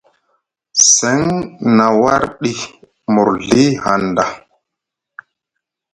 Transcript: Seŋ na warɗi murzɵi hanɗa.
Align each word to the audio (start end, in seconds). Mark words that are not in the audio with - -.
Seŋ 0.95 1.21
na 1.75 1.85
warɗi 2.01 2.53
murzɵi 3.13 3.63
hanɗa. 3.83 4.25